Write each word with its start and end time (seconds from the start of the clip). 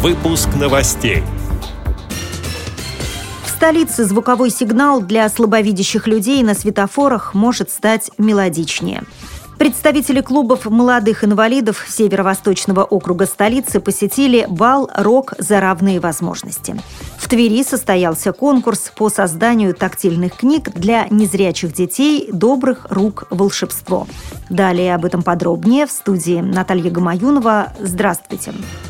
Выпуск 0.00 0.50
новостей. 0.54 1.24
В 3.44 3.48
столице 3.48 4.04
звуковой 4.04 4.50
сигнал 4.50 5.00
для 5.00 5.28
слабовидящих 5.28 6.06
людей 6.06 6.40
на 6.44 6.54
светофорах 6.54 7.34
может 7.34 7.68
стать 7.70 8.12
мелодичнее. 8.16 9.02
Представители 9.58 10.20
клубов 10.20 10.66
молодых 10.66 11.24
инвалидов 11.24 11.84
Северо-Восточного 11.88 12.84
округа 12.84 13.26
столицы 13.26 13.80
посетили 13.80 14.46
бал 14.48 14.88
«Рок 14.94 15.34
за 15.36 15.58
равные 15.58 15.98
возможности». 15.98 16.80
В 17.18 17.26
Твери 17.28 17.64
состоялся 17.64 18.32
конкурс 18.32 18.92
по 18.94 19.08
созданию 19.10 19.74
тактильных 19.74 20.36
книг 20.36 20.70
для 20.76 21.08
незрячих 21.10 21.72
детей 21.72 22.30
«Добрых 22.32 22.86
рук 22.90 23.24
волшебство». 23.30 24.06
Далее 24.48 24.94
об 24.94 25.04
этом 25.04 25.24
подробнее 25.24 25.88
в 25.88 25.90
студии 25.90 26.40
Наталья 26.40 26.88
Гамаюнова. 26.88 27.72
Здравствуйте. 27.80 28.52
Здравствуйте 28.52 28.87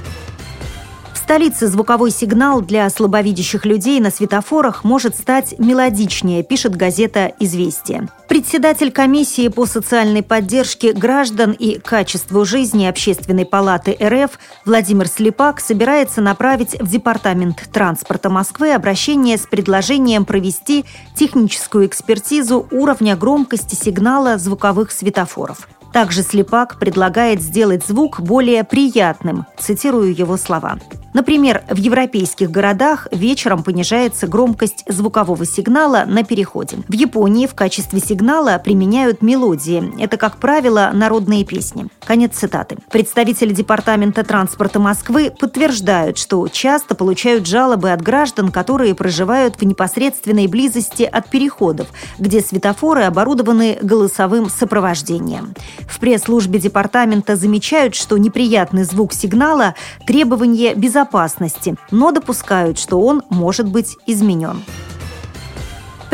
столице 1.29 1.67
звуковой 1.67 2.11
сигнал 2.11 2.63
для 2.63 2.89
слабовидящих 2.89 3.67
людей 3.67 4.01
на 4.01 4.11
светофорах 4.11 4.83
может 4.83 5.15
стать 5.15 5.59
мелодичнее, 5.59 6.43
пишет 6.43 6.75
газета 6.75 7.35
«Известия». 7.39 8.09
Председатель 8.29 8.91
комиссии 8.91 9.49
по 9.49 9.67
социальной 9.67 10.23
поддержке 10.23 10.95
граждан 10.95 11.53
и 11.53 11.79
качеству 11.81 12.47
жизни 12.47 12.87
Общественной 12.87 13.45
палаты 13.45 13.95
РФ 14.03 14.39
Владимир 14.65 15.07
Слепак 15.07 15.61
собирается 15.61 16.23
направить 16.23 16.81
в 16.81 16.91
Департамент 16.91 17.63
транспорта 17.71 18.31
Москвы 18.31 18.73
обращение 18.73 19.37
с 19.37 19.47
предложением 19.47 20.25
провести 20.25 20.87
техническую 21.15 21.89
экспертизу 21.89 22.67
уровня 22.71 23.17
громкости 23.17 23.75
сигнала 23.75 24.39
звуковых 24.39 24.91
светофоров. 24.93 25.69
Также 25.99 26.23
Слепак 26.23 26.79
предлагает 26.79 27.43
сделать 27.43 27.85
звук 27.85 28.21
более 28.21 28.63
приятным, 28.63 29.47
цитирую 29.59 30.17
его 30.17 30.37
слова. 30.37 30.79
Например, 31.15 31.65
в 31.69 31.77
европейских 31.77 32.51
городах 32.51 33.09
вечером 33.11 33.65
понижается 33.65 34.29
громкость 34.29 34.85
звукового 34.87 35.45
сигнала 35.45 36.05
на 36.07 36.23
переходе. 36.23 36.77
В 36.87 36.93
Японии 36.93 37.49
в 37.49 37.55
качестве 37.55 37.99
сигнала 37.99 38.61
применяют 38.63 39.23
мелодии. 39.23 39.93
Это, 40.01 40.17
как 40.17 40.37
правило, 40.37 40.91
народные 40.93 41.45
песни. 41.45 41.89
Конец 42.05 42.37
цитаты. 42.37 42.77
Представители 42.93 43.53
Департамента 43.53 44.23
транспорта 44.23 44.79
Москвы 44.79 45.33
подтверждают, 45.37 46.19
что 46.19 46.47
часто 46.47 46.95
получают 46.95 47.47
жалобы 47.47 47.91
от 47.91 48.01
граждан, 48.01 48.53
которые 48.53 48.95
проживают 48.95 49.57
в 49.57 49.65
непосредственной 49.65 50.47
близости 50.47 51.03
от 51.03 51.31
переходов, 51.31 51.89
где 52.19 52.41
светофоры 52.41 53.03
оборудованы 53.03 53.79
голосовым 53.83 54.49
сопровождением. 54.51 55.55
В 55.89 55.99
пресс-службе 55.99 56.59
департамента 56.61 57.35
замечают, 57.35 57.95
что 57.95 58.19
неприятный 58.19 58.85
звук 58.85 59.13
сигнала– 59.13 59.75
требование 60.07 60.75
безопасности 60.75 61.77
но 61.91 62.13
допускают, 62.13 62.79
что 62.79 63.01
он 63.01 63.23
может 63.29 63.69
быть 63.69 63.97
изменен. 64.07 64.63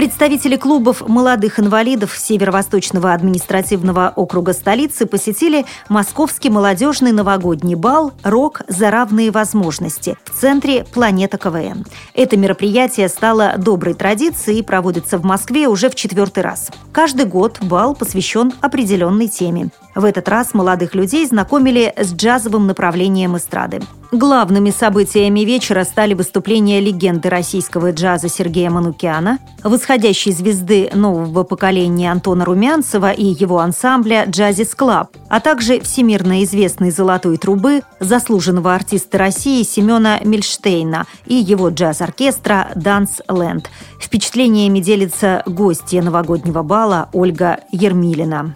Представители 0.04 0.56
клубов 0.56 1.08
молодых 1.08 1.58
инвалидов 1.58 2.14
Северо-Восточного 2.14 3.14
административного 3.14 4.12
округа 4.14 4.52
столицы 4.52 5.06
посетили 5.06 5.64
Московский 5.88 6.50
молодежный 6.50 7.10
новогодний 7.10 7.74
бал 7.74 8.12
«Рок 8.22 8.60
за 8.68 8.90
равные 8.90 9.30
возможности» 9.30 10.18
в 10.26 10.38
центре 10.38 10.84
«Планета 10.84 11.38
КВН». 11.38 11.86
Это 12.12 12.36
мероприятие 12.36 13.08
стало 13.08 13.54
доброй 13.56 13.94
традицией 13.94 14.58
и 14.58 14.62
проводится 14.62 15.16
в 15.16 15.24
Москве 15.24 15.68
уже 15.68 15.88
в 15.88 15.94
четвертый 15.94 16.42
раз. 16.42 16.68
Каждый 16.92 17.24
год 17.24 17.60
бал 17.62 17.94
посвящен 17.94 18.52
определенной 18.60 19.28
теме. 19.28 19.70
В 19.94 20.04
этот 20.04 20.28
раз 20.28 20.54
молодых 20.54 20.94
людей 20.94 21.24
знакомили 21.26 21.92
с 21.96 22.12
джазовым 22.12 22.66
направлением 22.66 23.36
эстрады. 23.36 23.80
Главными 24.10 24.70
событиями 24.70 25.40
вечера 25.40 25.82
стали 25.82 26.14
выступления 26.14 26.80
легенды 26.80 27.28
российского 27.28 27.90
джаза 27.90 28.28
Сергея 28.28 28.70
Манукяна, 28.70 29.38
восходящей 29.64 30.32
звезды 30.32 30.90
нового 30.94 31.42
поколения 31.42 32.12
Антона 32.12 32.44
Румянцева 32.44 33.10
и 33.10 33.24
его 33.24 33.58
ансамбля 33.58 34.24
«Джазис 34.26 34.74
Клаб», 34.74 35.10
а 35.28 35.40
также 35.40 35.80
всемирно 35.80 36.44
известной 36.44 36.92
«Золотой 36.92 37.38
трубы» 37.38 37.82
заслуженного 37.98 38.74
артиста 38.74 39.18
России 39.18 39.64
Семена 39.64 40.20
Мильштейна 40.24 41.06
и 41.26 41.34
его 41.34 41.70
джаз-оркестра 41.70 42.70
«Данс 42.76 43.20
Ленд». 43.28 43.68
Впечатлениями 44.00 44.78
делится 44.78 45.42
гостья 45.46 46.02
новогоднего 46.02 46.62
бала 46.62 47.08
Ольга 47.12 47.60
Ермилина. 47.72 48.54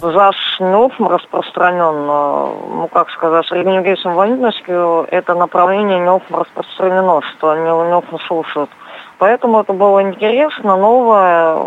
ЗАС 0.00 0.36
НОФМ 0.60 1.08
распространен, 1.08 2.06
ну, 2.06 2.88
как 2.92 3.08
сказать, 3.10 3.46
среди 3.46 3.70
еврейской 3.70 4.08
инвалидности 4.08 5.06
это 5.10 5.34
направление 5.34 6.00
НОФМ 6.04 6.36
распространено, 6.36 7.22
что 7.22 7.50
они 7.50 7.64
НОФМ 7.64 8.18
слушают. 8.26 8.70
Поэтому 9.18 9.60
это 9.60 9.72
было 9.72 10.02
интересно, 10.02 10.76
новое, 10.76 11.58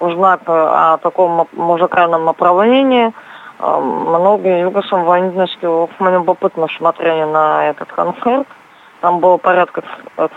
узнать 0.00 0.40
о 0.46 0.96
таком 0.98 1.46
музыкальном 1.52 2.24
направлении. 2.24 3.12
Многие 3.58 4.62
югославы 4.62 5.02
инвалидности 5.02 5.66
очень 5.66 6.06
любопытно 6.06 6.68
смотрели 6.78 7.24
на 7.24 7.68
этот 7.68 7.92
концерт. 7.92 8.46
Там 9.02 9.20
было 9.20 9.36
порядка 9.36 9.82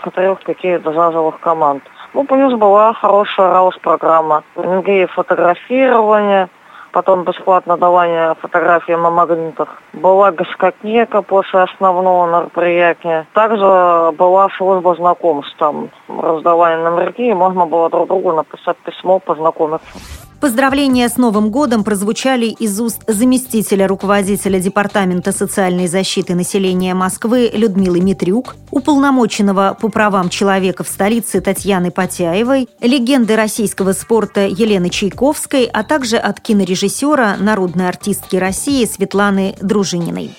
четырех 0.04 0.42
каких-то 0.42 0.90
джазовых 0.90 1.40
команд. 1.40 1.82
Ну, 2.12 2.24
плюс 2.24 2.52
была 2.54 2.92
хорошая 2.92 3.50
раус-программа. 3.50 4.42
Другие 4.54 5.06
фотографирования– 5.06 6.50
потом 6.92 7.24
бесплатно 7.24 7.76
давание 7.76 8.34
фотографий 8.40 8.96
на 8.96 9.10
магнитах. 9.10 9.68
Была 9.92 10.32
дискотека 10.32 11.22
после 11.22 11.60
основного 11.60 12.26
мероприятия. 12.26 13.26
Также 13.34 14.12
была 14.16 14.48
служба 14.56 14.94
знакомств, 14.94 15.56
там 15.58 15.90
раздавали 16.08 16.82
номерки, 16.82 17.28
и 17.28 17.34
можно 17.34 17.66
было 17.66 17.90
друг 17.90 18.08
другу 18.08 18.32
написать 18.32 18.76
письмо, 18.78 19.18
познакомиться. 19.18 20.19
Поздравления 20.40 21.06
с 21.10 21.18
Новым 21.18 21.50
годом 21.50 21.84
прозвучали 21.84 22.46
из 22.46 22.80
уст 22.80 23.02
заместителя 23.06 23.86
руководителя 23.86 24.58
Департамента 24.58 25.32
социальной 25.32 25.86
защиты 25.86 26.34
населения 26.34 26.94
Москвы 26.94 27.50
Людмилы 27.52 28.00
Митрюк, 28.00 28.56
уполномоченного 28.70 29.76
по 29.78 29.90
правам 29.90 30.30
человека 30.30 30.82
в 30.82 30.88
столице 30.88 31.42
Татьяны 31.42 31.90
Потяевой, 31.90 32.70
легенды 32.80 33.36
российского 33.36 33.92
спорта 33.92 34.46
Елены 34.46 34.88
Чайковской, 34.88 35.66
а 35.66 35.82
также 35.82 36.16
от 36.16 36.40
кинорежиссера, 36.40 37.36
народной 37.38 37.86
артистки 37.86 38.36
России 38.36 38.86
Светланы 38.86 39.56
Дружининой. 39.60 40.30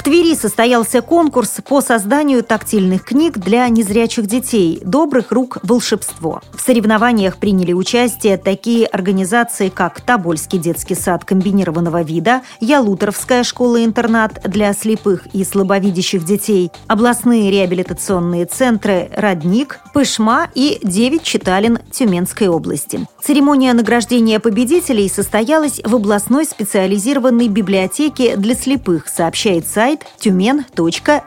В 0.00 0.02
Твери 0.02 0.34
состоялся 0.34 1.02
конкурс 1.02 1.56
по 1.68 1.82
созданию 1.82 2.42
тактильных 2.42 3.04
книг 3.04 3.36
для 3.36 3.68
незрячих 3.68 4.26
детей 4.26 4.80
«Добрых 4.82 5.30
рук 5.30 5.58
волшебство». 5.62 6.40
В 6.54 6.60
соревнованиях 6.62 7.36
приняли 7.36 7.74
участие 7.74 8.38
такие 8.38 8.86
организации, 8.86 9.68
как 9.68 10.00
Тобольский 10.00 10.58
детский 10.58 10.94
сад 10.94 11.26
комбинированного 11.26 12.00
вида, 12.00 12.40
Ялуторовская 12.60 13.44
школа-интернат 13.44 14.40
для 14.44 14.72
слепых 14.72 15.26
и 15.34 15.44
слабовидящих 15.44 16.24
детей, 16.24 16.70
областные 16.86 17.50
реабилитационные 17.50 18.46
центры 18.46 19.10
«Родник», 19.14 19.80
«Пышма» 19.92 20.48
и 20.54 20.78
«Девять 20.82 21.24
читалин» 21.24 21.78
Тюменской 21.92 22.48
области. 22.48 23.06
Церемония 23.22 23.74
награждения 23.74 24.40
победителей 24.40 25.10
состоялась 25.10 25.78
в 25.84 25.94
областной 25.94 26.46
специализированной 26.46 27.48
библиотеке 27.48 28.36
для 28.36 28.54
слепых, 28.54 29.06
сообщает 29.06 29.68
сайт 29.68 29.89
сайт 29.90 30.06
tumen.rfn.ru. 30.20 31.20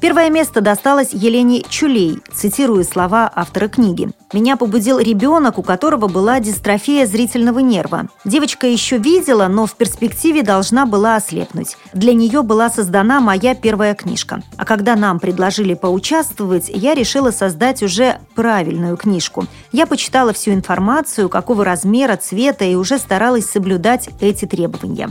Первое 0.00 0.28
место 0.30 0.60
досталось 0.60 1.12
Елене 1.12 1.62
Чулей, 1.68 2.18
цитирую 2.32 2.84
слова 2.84 3.30
автора 3.34 3.68
книги. 3.68 4.10
«Меня 4.32 4.56
побудил 4.56 4.98
ребенок, 4.98 5.58
у 5.58 5.62
которого 5.62 6.08
была 6.08 6.40
дистрофия 6.40 7.06
зрительного 7.06 7.60
нерва. 7.60 8.08
Девочка 8.24 8.66
еще 8.66 8.98
видела, 8.98 9.46
но 9.46 9.66
в 9.66 9.76
перспективе 9.76 10.42
должна 10.42 10.84
была 10.84 11.16
ослепнуть. 11.16 11.76
Для 11.94 12.12
нее 12.12 12.42
была 12.42 12.68
создана 12.70 13.20
моя 13.20 13.54
первая 13.54 13.94
книжка. 13.94 14.42
А 14.56 14.64
когда 14.64 14.96
нам 14.96 15.20
предложили 15.20 15.74
поучаствовать, 15.74 16.68
я 16.68 16.94
решила 16.94 17.30
создать 17.30 17.82
уже 17.82 18.18
правильную 18.34 18.96
книжку. 18.96 19.46
Я 19.72 19.86
почитала 19.86 20.32
всю 20.32 20.52
информацию, 20.52 21.28
какого 21.28 21.64
размера, 21.64 22.16
цвета 22.16 22.64
и 22.64 22.74
уже 22.74 22.98
старалась 22.98 23.46
соблюдать 23.46 24.10
эти 24.20 24.44
требования. 24.44 25.10